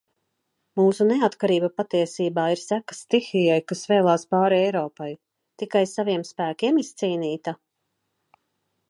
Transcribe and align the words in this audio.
Mūsu 0.79 1.05
neatkarība 1.09 1.67
patiesībā 1.81 2.45
ir 2.53 2.61
sekas 2.61 3.01
stihijai, 3.05 3.57
kas 3.73 3.83
vēlās 3.91 4.25
pāri 4.37 4.57
Eiropai. 4.63 5.11
Tikai 5.63 5.83
saviem 5.93 6.25
spēkiem 6.31 6.81
izcīnīta? 6.87 7.55